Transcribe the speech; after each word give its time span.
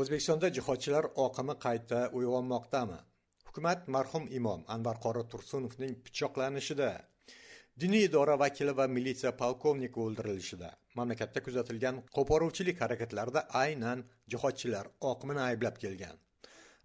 o'zbekistonda 0.00 0.48
jihodchilar 0.56 1.06
oqimi 1.24 1.54
qayta 1.64 1.98
uyg'onmoqdami? 2.18 2.98
Hukumat 3.48 3.88
marhum 3.94 4.24
imom 4.38 4.60
anvar 4.74 4.96
qori 5.04 5.22
tursunovning 5.32 5.92
pichoqlanishida 6.04 6.88
diniy 7.82 8.06
idora 8.08 8.36
vakili 8.42 8.72
va 8.78 8.86
militsiya 8.96 9.32
polkovniki 9.42 10.00
o'ldirilishida 10.04 10.70
mamlakatda 11.00 11.42
kuzatilgan 11.46 12.00
qo'poruvchilik 12.16 12.80
harakatlarida 12.84 13.42
aynan 13.64 14.04
jihodchilar 14.34 14.88
oqimini 15.10 15.42
ayblab 15.48 15.76
kelgan. 15.84 16.16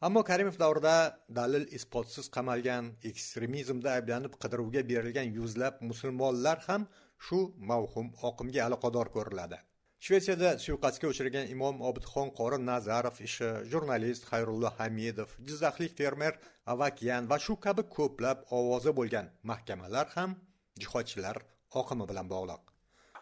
Ammo 0.07 0.21
karimov 0.29 0.59
davrida 0.63 0.95
dalil 1.39 1.65
isbotsiz 1.79 2.27
qamalgan 2.35 2.91
ekstremizmda 3.11 3.95
ayblanib 3.97 4.35
qidiruvga 4.43 4.83
berilgan 4.91 5.31
yuzlab 5.39 5.79
musulmonlar 5.89 6.57
ham 6.67 6.91
shu 7.29 7.39
mavhum 7.71 8.11
oqimga 8.31 8.61
aloqador 8.67 9.15
ko'riladi. 9.15 9.63
Shvetsiyada 10.05 10.49
suiqasdga 10.63 11.09
uchragan 11.13 11.47
imom 11.55 11.79
obidxon 11.89 12.29
qori 12.39 12.57
nazarov 12.65 13.15
ishi 13.27 13.47
jurnalist 13.71 14.27
xayrullo 14.31 14.69
hamidov 14.79 15.29
jizzaxlik 15.47 15.95
fermer 15.99 16.33
avakyan 16.73 17.29
va 17.31 17.37
shu 17.45 17.55
kabi 17.65 17.83
ko'plab 17.97 18.43
ovozi 18.59 18.91
bo'lgan 18.99 19.31
mahkamalar 19.51 20.05
ham 20.17 20.35
jihodchilar 20.81 21.37
oqimi 21.81 22.05
bilan 22.11 22.29
bog'liq. 22.33 22.61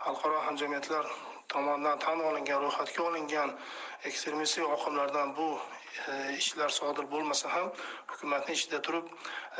Xalqaro 0.05 0.41
hamjamiyatlar 0.47 1.05
tomonidan 1.53 1.97
tan 2.05 2.19
olingan 2.29 2.59
ro'yxatga 2.65 3.01
olingan 3.09 3.49
ekstremistik 4.09 4.65
oqimlardan 4.75 5.35
bu 5.37 5.47
e, 6.11 6.13
ishlar 6.41 6.69
sodir 6.79 7.05
bo'lmasa 7.13 7.51
ham 7.55 7.67
hukumatni 8.11 8.57
ichida 8.57 8.81
turib 8.87 9.05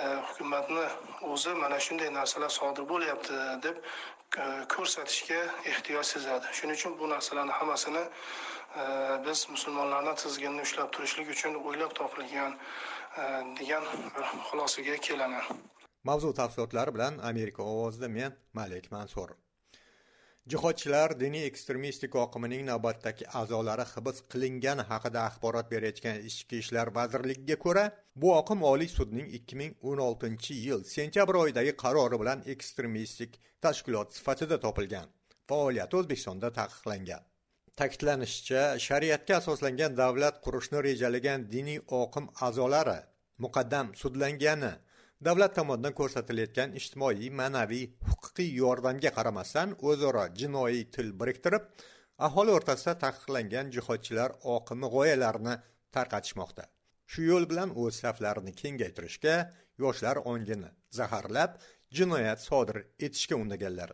e, 0.02 0.04
hukumatni 0.28 0.86
o'zi 1.32 1.54
mana 1.64 1.80
shunday 1.88 2.12
narsalar 2.20 2.52
sodir 2.60 2.86
bo'lyapti 2.94 3.40
deb 3.68 3.78
E, 4.36 4.46
ko'rsatishga 4.74 5.40
ehtiyoj 5.72 6.04
sezadi. 6.14 6.52
Shuning 6.58 6.78
uchun 6.80 6.98
bu 7.00 7.10
narsalarni 7.10 7.54
hammasini 7.60 8.04
e, 8.04 8.84
biz 9.28 9.46
musulmonlarni 9.54 10.16
tizginni 10.24 10.66
ushlab 10.68 10.92
turishlik 10.98 11.32
uchun 11.36 11.56
o'ylab 11.62 11.96
topilgan 12.00 12.58
e, 12.58 13.24
degan 13.62 13.88
xulosaga 14.50 14.98
kelaman. 15.08 15.64
Mavzu 16.10 16.34
tafsilotlari 16.42 16.94
bilan 16.98 17.24
amerika 17.32 17.64
ovozida 17.64 18.12
men 18.20 18.38
malik 18.54 18.92
mansur. 18.92 19.30
Jihodchilar 20.54 21.14
diniy 21.20 21.46
ekstremistik 21.50 22.16
oqimining 22.24 22.68
navbatdagi 22.68 23.26
a'zolari 23.40 23.86
hibs 23.92 24.20
qilingani 24.34 24.84
haqida 24.90 25.24
axborot 25.30 25.72
berayotgan 25.72 26.20
ichki 26.30 26.60
ishlar 26.64 26.92
vazirligiga 26.98 27.58
ko'ra 27.64 27.86
bu 28.24 28.34
oqim 28.40 28.66
oliy 28.72 28.92
sudning 28.98 29.32
2016 29.40 30.60
yil 30.66 30.84
sentyabr 30.92 31.40
oyidagi 31.44 31.74
qarori 31.84 32.20
bilan 32.24 32.44
ekstremistik 32.56 33.40
tashkilot 33.66 34.14
sifatida 34.18 34.60
topilgan. 34.66 35.08
Faoliyati 35.50 35.98
o'zbekistonda 36.02 36.54
taqiqlangan. 36.60 37.24
Ta'kidlanishicha 37.80 38.64
shariatga 38.88 39.42
asoslangan 39.42 39.98
davlat 40.02 40.36
qurishni 40.46 40.80
rejalagan 40.90 41.50
diniy 41.56 41.82
oqim 42.02 42.26
a'zolari 42.48 43.00
muqaddam 43.44 43.88
sudlangani 44.02 44.74
davlat 45.24 45.56
tomonidan 45.56 45.94
ko'rsatilayotgan 45.96 46.74
ijtimoiy 46.80 47.30
ma'naviy 47.40 47.86
huquqiy 48.10 48.50
yordamga 48.60 49.12
qaramasdan 49.18 49.76
o'zaro 49.90 50.26
jinoiy 50.40 50.82
til 50.96 51.12
biriktirib 51.20 51.64
aholi 52.28 52.52
o'rtasida 52.58 52.96
taqiqlangan 53.04 53.72
jihodchilar 53.76 54.36
oqimi 54.56 54.88
g'oyalarini 54.96 55.56
tarqatishmoqda. 55.96 56.66
Shu 57.12 57.22
yo'l 57.30 57.46
bilan 57.52 57.72
o'z 57.82 58.02
saflarini 58.04 58.54
kengaytirishga 58.62 59.36
yoshlar 59.84 60.18
ongini 60.32 60.70
zaharlab 61.00 61.60
jinoyat 61.98 62.42
sodir 62.48 62.78
etishga 63.08 63.36
undaganlar. 63.44 63.92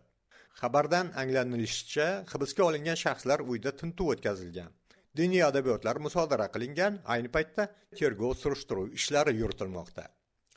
Xabardan 0.61 1.11
anglanilishicha 1.21 2.07
hibsga 2.31 2.63
olingan 2.69 2.97
shaxslar 3.03 3.39
uyda 3.51 3.71
tintuv 3.81 4.13
o'tkazilgan. 4.13 4.71
Diniy 5.17 5.43
adabiyotlar 5.43 5.99
musodara 6.05 6.47
qilingan 6.53 6.99
ayni 7.13 7.29
paytda 7.35 7.67
tergov 7.99 8.33
surishtiruv 8.41 8.93
ishlari 8.99 9.35
yuritilmoqda. 9.41 10.07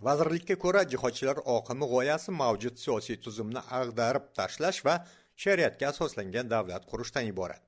Vazirlikka 0.02 0.56
ko'ra 0.64 0.82
jihodchilar 0.92 1.38
oqimi 1.56 1.86
g'oyasi 1.92 2.30
mavjud 2.40 2.76
siyosiy 2.84 3.16
tuzumni 3.24 3.60
ag'darib 3.80 4.24
tashlash 4.38 4.80
va 4.86 4.94
shariatga 5.44 5.88
asoslangan 5.92 6.50
davlat 6.55 6.86
qurishdan 6.90 7.30
iborat. 7.32 7.62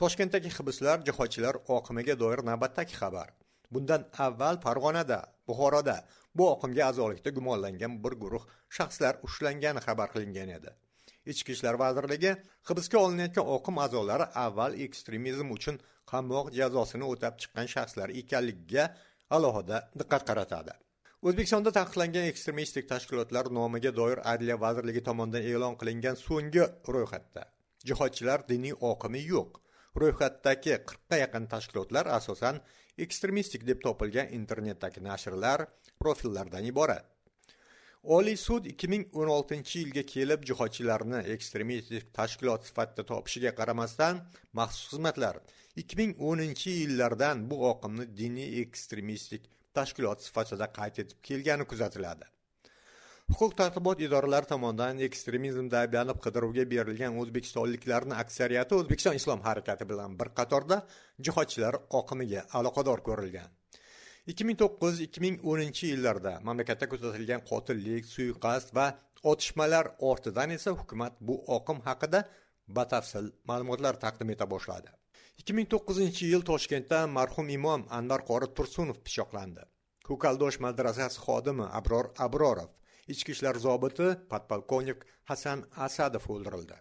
Toshkentdagi 0.00 0.50
hibslar 0.56 0.98
jihodchilar 1.08 1.56
oqimiga 1.76 2.18
doir 2.22 2.44
navbatdagi 2.50 2.94
xabar. 3.00 3.28
Bundan 3.72 4.04
avval 4.26 4.56
farg'onada 4.64 5.18
buxoroda 5.48 5.96
bu 6.36 6.48
oqimga 6.54 6.84
a'zolikda 6.90 7.30
gumonlangan 7.38 7.92
bir 8.04 8.14
guruh 8.22 8.44
shaxslar 8.76 9.14
ushlangani 9.26 9.80
xabar 9.86 10.08
qilingan 10.14 10.50
edi. 10.58 10.70
Ichki 11.32 11.52
ishlar 11.56 11.74
vazirligi 11.84 12.32
hibsga 12.68 12.98
olinayotgan 13.04 13.46
oqim 13.56 13.76
a'zolari 13.84 14.26
avval 14.44 14.72
ekstremizm 14.86 15.48
uchun 15.56 15.76
qamoq 16.12 16.46
jazosini 16.58 17.06
o'tab 17.12 17.34
chiqqan 17.40 17.68
shaxslar 17.74 18.08
ekanligiga 18.20 18.84
alohida 19.36 19.76
diqqat 20.00 20.22
qaratadi. 20.30 20.72
O'zbekistonda 21.22 21.70
taqiqlangan 21.74 22.24
ekstremistik 22.28 22.88
tashkilotlar 22.92 23.48
nomiga 23.56 23.90
doir 23.98 24.20
adliya 24.30 24.56
vazirligi 24.62 25.02
tomonidan 25.08 25.44
e'lon 25.50 25.76
qilingan 25.80 26.16
so'nggi 26.20 26.64
ro'yxatda. 26.94 27.44
Jihodchilar 27.88 28.42
diniy 28.48 28.74
oqimi 28.88 29.20
yo'q. 29.34 29.60
Ro'yxatdagi 30.02 30.72
qirqqa 30.88 31.20
yaqin 31.20 31.46
tashkilotlar 31.52 32.10
asosan 32.18 32.58
ekstremistik 33.06 33.68
deb 33.70 33.78
topilgan 33.86 34.34
internetdagi 34.40 35.04
nashrlar 35.06 35.64
profillardan 36.02 36.66
iborat. 36.72 37.06
Oliy 38.18 38.36
sud 38.46 38.66
2016 38.74 39.78
yilga 39.78 40.06
kelib 40.14 40.50
jihodchilarni 40.50 41.22
ekstremistik 41.36 42.10
tashkilot 42.18 42.66
sifatida 42.66 43.06
topishiga 43.12 43.54
qaramasdan 43.60 44.24
maxsus 44.58 44.90
xizmatlar 44.90 45.38
2010 45.86 46.70
yillardan 46.80 47.50
bu 47.50 47.62
oqimni 47.72 48.10
diniy 48.22 48.62
ekstremistik 48.66 49.46
tashkilot 49.78 50.22
sifatida 50.26 50.68
qayd 50.78 51.02
etib 51.04 51.18
kelgani 51.28 51.64
kuzatiladi. 51.72 52.26
Huquq 53.32 53.54
tartibot 53.60 54.00
idoralari 54.04 54.48
tomonidan 54.50 54.98
ekstremizmda 55.06 55.78
ayblanib 55.84 56.18
qidiruvga 56.24 56.64
berilgan 56.72 57.18
o'zbekistonliklarni 57.22 58.14
aksariyati 58.22 58.76
o'zbekiston 58.80 59.18
islom 59.20 59.40
harakati 59.46 59.86
bilan 59.92 60.18
bir 60.20 60.28
qatorda 60.38 60.78
jihodchilar 61.28 61.78
oqimiga 62.00 62.42
aloqador 62.60 63.04
ko'rilgan. 63.08 63.48
2009-2010 64.32 65.86
yillarda 65.92 66.32
mamlakatda 66.48 66.88
kuzatilgan 66.92 67.40
qotillik 67.50 68.04
suiqasd 68.14 68.74
va 68.78 68.86
otishmalar 69.32 69.86
ortidan 70.10 70.50
esa 70.58 70.74
hukumat 70.80 71.14
bu 71.28 71.38
oqim 71.56 71.80
haqida 71.88 72.20
batafsil 72.78 73.32
ma'lumotlar 73.50 73.94
taqdim 74.04 74.30
eta 74.34 74.50
boshladi. 74.54 74.90
2009 75.40 76.22
yil 76.32 76.42
toshkentda 76.50 77.06
marhum 77.16 77.48
imom 77.56 77.86
anvar 77.98 78.22
qori 78.30 78.48
tursunov 78.56 78.98
pichoqlandi. 79.06 79.62
Ko'kaldosh 80.08 80.58
madrasasi 80.64 81.20
xodimi 81.24 81.66
abror 81.78 82.10
abrorov 82.26 82.70
ichki 83.14 83.34
ishlar 83.36 83.58
zobiti 83.64 84.08
podpolkovnik 84.32 85.04
hasan 85.30 85.64
asadov 85.86 86.28
o'ldirildi. 86.34 86.76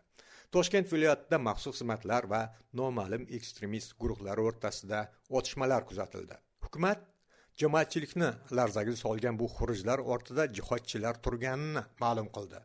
Toshkent 0.56 0.91
viloyatida 0.94 1.38
maxsus 1.47 1.78
xizmatlar 1.78 2.28
va 2.34 2.41
noma'lum 2.79 3.23
ekstremist 3.38 3.95
guruhlar 4.01 4.41
o'rtasida 4.45 5.00
otishmalar 5.40 5.85
kuzatildi. 5.90 6.35
Hukumat 6.66 7.06
jamoatchilikni 7.61 8.29
larzaga 8.57 8.95
solgan 9.03 9.40
bu 9.41 9.47
xurujlar 9.57 10.03
ortida 10.16 10.47
jihodchilar 10.57 11.22
turganini 11.25 11.84
ma'lum 12.03 12.28
qildi. 12.35 12.59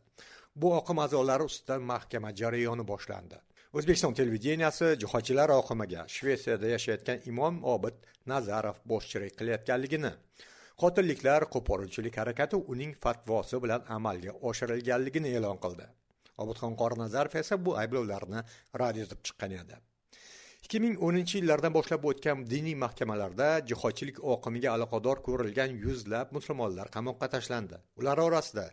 Bu 0.60 0.72
oqim 0.80 0.98
a'zolari 1.04 1.44
ustidan 1.50 1.82
mahkama 1.92 2.30
jarayoni 2.40 2.84
boshlandi. 2.92 3.38
O'zbekiston 3.72 4.14
televideniyasi 4.14 4.92
jihodchilar 5.02 5.50
oqimiga 5.60 6.04
shvetsiyada 6.16 6.68
yashayotgan 6.74 7.18
imom 7.30 7.64
obid 7.74 7.96
nazarov 8.32 8.76
boshchilik 8.92 9.34
qilayotganligini 9.38 10.12
qotilliklar 10.82 11.48
qo'poruvchilik 11.54 12.16
harakati 12.22 12.56
uning 12.74 12.94
fatvosi 13.04 13.60
bilan 13.64 13.84
amalga 13.96 14.32
oshirilganligini 14.50 15.30
e'lon 15.38 15.58
qildi. 15.64 15.86
Obidxon 16.42 16.74
qorinazarov 16.82 17.36
esa 17.42 17.56
bu 17.66 17.76
ayblovlarni 17.82 18.42
rad 18.80 18.96
etib 19.04 19.22
chiqqan 19.26 19.54
edi. 19.62 19.78
2010 20.62 21.34
yillardan 21.38 21.72
boshlab 21.74 22.04
o'tgan 22.10 22.44
diniy 22.50 22.74
mahkamalarda 22.84 23.48
jihodchilik 23.70 24.18
oqimiga 24.34 24.70
aloqador 24.76 25.20
ko'rilgan 25.26 25.76
yuzlab 25.84 26.32
musulmonlar 26.36 26.90
qamoqqa 26.96 27.28
tashlandi. 27.34 27.76
Ular 28.00 28.18
orasida 28.26 28.66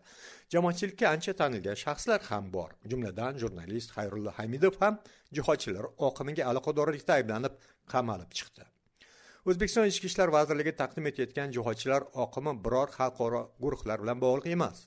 jamoatchilikka 0.54 1.10
ancha 1.16 1.34
tanilgan 1.42 1.78
shaxslar 1.86 2.22
ham 2.30 2.52
bor. 2.56 2.70
Jumladan 2.92 3.38
jurnalist 3.42 3.90
xayrulla 3.98 4.32
hamidov 4.40 4.80
ham 4.84 5.02
jihodchilar 5.40 5.86
oqimiga 6.08 6.44
aloqadorlikda 6.52 7.20
ayblanib 7.20 7.60
qamalib 7.94 8.32
chiqdi. 8.40 8.64
O'zbekiston 9.50 9.90
ichki 9.92 10.08
ishlar 10.12 10.30
vazirligi 10.38 10.74
taqdim 10.82 11.12
etayotgan 11.12 11.54
jihodchilar 11.56 12.02
oqimi 12.26 12.54
biror 12.66 12.90
xalqaro 12.98 13.42
guruhlar 13.64 13.98
bilan 14.04 14.18
bog'liq 14.26 14.48
emas. 14.58 14.78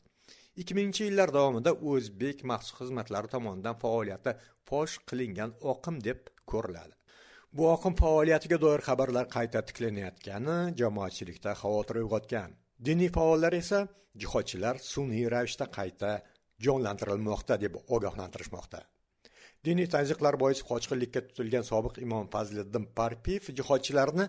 2000 0.57 1.05
yillar 1.05 1.33
davomida 1.37 1.73
o'zbek 1.93 2.39
maxsus 2.51 2.77
xizmatlari 2.79 3.29
tomonidan 3.35 3.77
faoliyati 3.83 4.33
fosh 4.69 4.95
qilingan 5.11 5.51
oqim 5.73 5.99
deb 6.07 6.31
ko'riladi. 6.53 6.95
Bu 7.57 7.69
oqim 7.75 7.95
faoliyatiga 8.01 8.59
doir 8.65 8.81
xabarlar 8.89 9.27
qayta 9.37 9.63
tiklanayotgani 9.69 10.57
jamoatchilikda 10.81 11.53
xavotir 11.63 12.01
uyg'otgan. 12.03 12.51
Diniy 12.87 13.11
faollar 13.19 13.53
esa 13.63 13.81
jihodchilar 14.23 14.77
sun'iy 14.93 15.29
ravishda 15.35 15.67
qayta 15.79 16.11
jonlantirilmoqda 16.67 17.61
deb 17.65 17.77
ogohlantirishmoqda. 17.95 18.81
Diniy 19.67 19.89
tazyiqlar 19.95 20.35
bois 20.45 20.61
qochqinlikka 20.71 21.21
tutilgan 21.29 21.65
sobiq 21.73 22.01
imom 22.07 22.27
fazliddin 22.35 22.85
parpiyev 22.99 23.53
jihodchilarni 23.59 24.27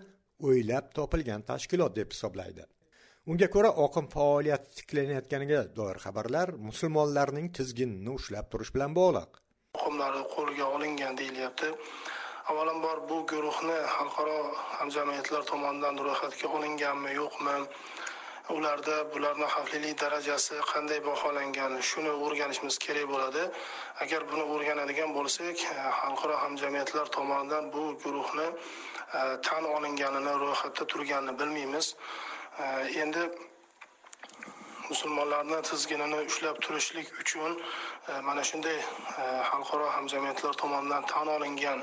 o'ylab 0.48 0.92
topilgan 0.98 1.42
tashkilot 1.50 1.96
deb 2.00 2.12
hisoblaydi. 2.14 2.64
Unga 3.30 3.48
ko'ra 3.54 3.70
oqim 3.84 4.06
faoliyati 4.14 4.70
tiklanayotganiga 4.78 5.58
doir 5.78 5.98
xabarlar 6.04 6.52
musulmonlarning 6.68 7.48
tizginini 7.58 8.12
ushlab 8.18 8.46
turish 8.52 8.70
bilan 8.76 8.94
bog'liq. 8.98 9.30
Oqimlari 9.78 10.22
qo'lga 10.34 10.68
olingan 10.76 11.18
deyilyapti. 11.20 11.68
Avvalambor 12.50 13.02
bu 13.10 13.18
guruhni 13.32 13.76
xalqaro 13.96 14.38
hamjamiyatlar 14.78 15.42
tomonidan 15.50 16.00
ro'yxatga 16.06 16.48
olinganmi 16.58 17.12
yo'qmi? 17.20 17.56
Ularda 18.56 18.94
bularni 19.12 19.48
xavflilik 19.54 19.98
darajasi 20.02 20.62
qanday 20.70 21.00
baholangan 21.08 21.74
shuni 21.90 22.14
o'rganishimiz 22.24 22.76
kerak 22.84 23.06
bo'ladi. 23.12 23.42
Agar 24.04 24.24
buni 24.30 24.44
o'rganadigan 24.54 25.12
bo'lsak 25.18 25.66
xalqaro 26.00 26.40
hamjamiyatlar 26.44 27.12
tomonidan 27.18 27.68
bu 27.74 27.84
guruhni 28.04 28.48
e, 29.18 29.20
tan 29.48 29.64
olinganini 29.76 30.34
ro'yxatda 30.44 30.90
turganini 30.92 31.38
bilmaymiz. 31.40 31.86
Endi 33.02 33.28
musulmonlarni 34.88 35.62
tizginini 35.62 36.20
ushlab 36.26 36.60
turishlik 36.64 37.08
uchun 37.20 37.58
e, 38.08 38.20
mana 38.28 38.44
shunday 38.50 38.78
e, 38.78 39.24
xalqaro 39.50 39.90
hamjamiyatlar 39.96 40.54
tomonidan 40.62 41.04
tan 41.12 41.28
olingan 41.34 41.82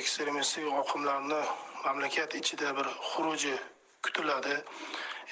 ekstremistik 0.00 0.66
oqimlarni 0.82 1.40
mamlakat 1.84 2.34
ichida 2.40 2.76
bir 2.78 2.88
xuruji 3.10 3.54
kutiladi. 4.02 4.56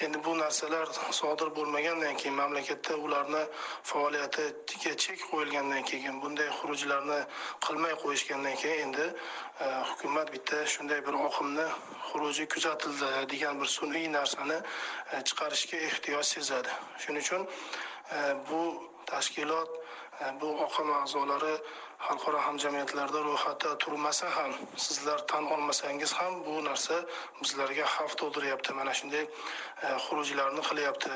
Endi 0.05 0.23
bu 0.23 0.37
narsalar 0.37 0.87
sodir 1.11 1.49
bo'lmagandan 1.55 2.15
keyin 2.21 2.35
mamlakatda 2.35 2.95
ularni 3.05 3.41
faoliyatiga 3.91 4.93
chek 5.03 5.19
qo'yilgandan 5.31 5.83
keyin 5.89 6.21
bunday 6.23 6.49
xurujlarni 6.59 7.19
qilmay 7.65 7.95
qo'yishgandan 8.03 8.55
keyin 8.61 8.79
endi 8.85 9.07
e, 9.63 9.65
hukumat 9.89 10.31
bitta 10.35 10.65
shunday 10.73 11.01
bir 11.07 11.15
oqimni 11.27 11.67
xuruji 12.09 12.45
kuzatildi 12.53 13.09
degan 13.33 13.61
bir 13.61 13.69
sun'iy 13.77 14.07
narsani 14.17 14.57
e, 15.13 15.23
chiqarishga 15.27 15.77
ehtiyoj 15.89 16.25
sezadi. 16.35 16.71
Shuning 17.01 17.23
uchun 17.25 17.47
e, 18.15 18.19
bu 18.49 18.61
tashkilot 19.11 19.69
bu 20.41 20.47
oqim 20.65 20.89
a'zolari 21.01 21.55
xalqaro 22.07 22.39
hamjamiyatlarda 22.47 23.19
ro'yxatda 23.27 23.71
turmasa 23.83 24.27
ham 24.37 24.51
sizlar 24.85 25.19
tan 25.31 25.43
olmasangiz 25.55 26.13
ham 26.19 26.33
bu 26.45 26.55
narsa 26.67 26.95
bizlarga 27.41 27.85
xavf 27.95 28.13
tug'diryapti. 28.21 28.75
Mana 28.79 28.93
shunday 28.99 29.25
e, 29.25 29.87
xurujlarni 30.05 30.61
qilyapti 30.69 31.11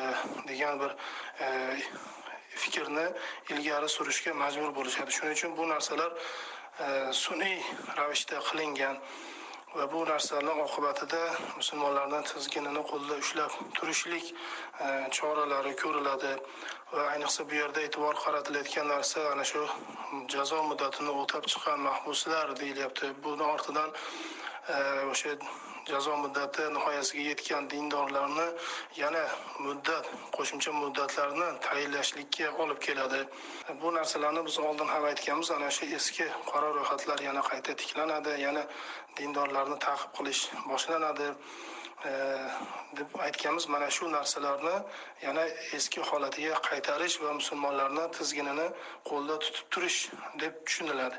degan 0.50 0.82
bir 0.82 0.92
e, 1.46 1.48
fikrni 2.64 3.06
ilgari 3.54 3.90
surishga 3.96 4.34
majbur 4.44 4.72
bo'lishadi. 4.80 5.12
Shuning 5.18 5.38
uchun 5.38 5.56
bu 5.60 5.70
narsalar 5.74 6.12
e, 6.86 6.88
sun'iy 7.24 7.58
ravishda 8.00 8.44
qilingan. 8.50 9.00
Va 9.76 9.86
bu 9.92 10.04
narsalar 10.06 10.58
oqibatida 10.64 11.20
musulmonlardan 11.58 12.24
tizginini 12.32 12.82
qo'lda 12.92 13.16
ushlab 13.24 13.54
turishlik 13.78 14.26
e, 14.34 14.88
choralari 15.18 15.74
ko'riladi 15.82 16.34
va 16.94 17.06
ayniqsa 17.14 17.48
bu 17.50 17.58
yerda 17.62 17.86
e'tibor 17.88 18.16
qaratilayotgan 18.26 18.88
narsa 18.94 19.26
ana 19.32 19.46
shu 19.52 19.64
jazo 20.36 20.60
muddatini 20.70 21.16
o'tab 21.24 21.50
chiqqan 21.52 21.80
mahbuslar 21.90 22.56
deyilyapti. 22.62 23.14
Buni 23.26 23.44
ortidan 23.54 23.90
e, 24.76 24.78
o'sha 25.14 25.36
jazo 25.92 26.16
muddati 26.24 26.64
nihoyasiga 26.76 27.24
yetgan 27.32 27.70
dindorlarni 27.72 28.48
yana 29.02 29.24
muddat 29.66 30.06
qo'shimcha 30.36 30.72
muddatlarni 30.84 31.48
tayinlashlikka 31.68 32.48
olib 32.64 32.80
keladi. 32.86 33.22
Bu 33.82 33.94
narsalarni 33.98 34.46
biz 34.48 34.58
oldin 34.60 34.88
ham 34.94 35.04
aytganmiz. 35.12 35.52
Ana 35.52 35.70
shu 35.76 35.86
eski 36.00 36.26
qora 36.52 36.70
ro'yxatlar 36.78 37.20
yana 37.28 37.42
qayta 37.50 37.76
tiklanadi 37.82 38.34
yana 38.46 38.64
dindorlarni 39.18 39.78
ta'qib 39.86 40.12
qilish 40.18 40.42
boshlanadi. 40.72 41.28
Deb 42.98 43.10
aytganmiz 43.26 43.66
mana 43.74 43.90
shu 43.98 44.06
narsalarni 44.18 44.76
yana 45.26 45.44
eski 45.78 46.02
holatiga 46.10 46.56
qaytarish 46.70 47.16
va 47.24 47.32
musulmonlarni 47.40 48.06
tizginini 48.18 48.68
qo'lda 49.10 49.40
tutib 49.44 49.66
turish 49.74 50.00
deb 50.42 50.54
tushuniladi. 50.66 51.18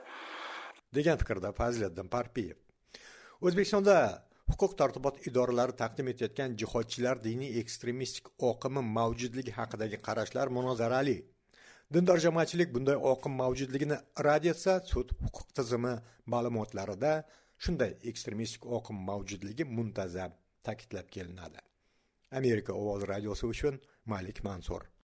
Degan 0.95 1.17
fikrda 1.23 1.53
fazliddin 1.61 2.09
parpiyev. 2.17 2.59
O'zbekistonda 3.47 3.97
huquq 4.51 4.73
tartibot 4.81 5.17
idoralari 5.29 5.75
taqdim 5.83 6.09
etayotgan 6.13 6.57
jihodchilar 6.61 7.21
diniy 7.27 7.59
ekstremistik 7.63 8.27
oqimi 8.51 8.83
mavjudligi 8.99 9.53
haqidagi 9.59 9.99
qarashlar 10.07 10.53
munozarali. 10.57 11.17
Dindor 11.95 12.19
jamoatchilik 12.27 12.75
bunday 12.75 12.99
oqim 13.13 13.35
mavjudligini 13.43 13.99
rad 14.27 14.49
etsa 14.53 14.75
sud 14.93 15.15
huquq 15.25 15.49
tizimi 15.59 15.95
ma'lumotlarida 16.33 17.13
shunday 17.67 17.93
ekstremistik 18.11 18.67
oqim 18.79 18.99
mavjudligi 19.11 19.65
muntazam 19.77 20.37
ta'kidlab 20.67 21.09
kelinadi. 21.17 21.61
Amerika 22.41 22.73
ovozi 22.83 23.07
radiosi 23.15 23.47
uchun 23.55 23.81
malik 24.13 24.45
mansur. 24.49 24.89